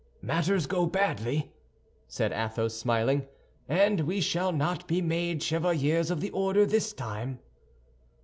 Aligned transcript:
"Matters 0.23 0.65
go 0.65 0.87
but 0.87 0.93
badly," 0.93 1.51
said 2.07 2.31
Athos, 2.31 2.75
smiling; 2.75 3.27
"and 3.69 3.99
we 4.01 4.19
shall 4.19 4.51
not 4.51 4.87
be 4.87 4.99
made 4.99 5.43
Chevaliers 5.43 6.09
of 6.09 6.21
the 6.21 6.31
Order 6.31 6.65
this 6.65 6.91
time." 6.91 7.37